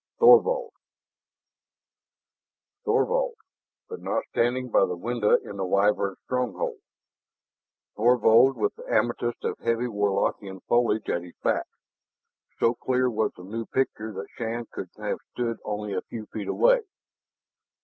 [0.19, 0.71] Thorvald
[2.85, 3.35] Thorvald!
[3.87, 6.79] But not standing by the window in the Wyvern stronghold!
[7.95, 11.67] Thorvald with the amethyst of heavy Warlockian foliage at his back.
[12.59, 14.65] So clear was the new picture that Shann
[14.97, 16.81] might have stood only a few feet away.